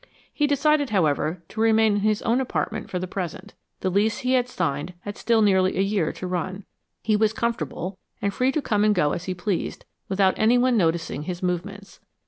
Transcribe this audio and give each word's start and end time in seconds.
He 0.33 0.47
decided, 0.47 0.89
however, 0.89 1.43
to 1.49 1.61
remain 1.61 1.93
in 1.97 1.99
his 1.99 2.23
own 2.23 2.41
apartment 2.41 2.89
for 2.89 2.97
the 2.97 3.05
present. 3.05 3.53
The 3.81 3.91
lease 3.91 4.17
he 4.25 4.33
had 4.33 4.49
signed 4.49 4.95
had 5.01 5.15
still 5.15 5.43
nearly 5.43 5.77
a 5.77 5.81
year 5.81 6.11
to 6.13 6.25
run. 6.25 6.65
He 7.03 7.15
was 7.15 7.33
comfortable, 7.33 7.99
and 8.19 8.33
free 8.33 8.51
to 8.53 8.63
come 8.63 8.83
and 8.83 8.95
go 8.95 9.11
as 9.11 9.25
he 9.25 9.35
pleased, 9.35 9.85
without 10.09 10.33
anyone 10.39 10.75
noticing 10.75 11.21
his 11.25 11.43
movements. 11.43 11.99